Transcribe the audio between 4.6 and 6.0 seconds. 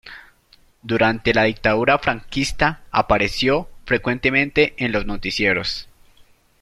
en los noticieros.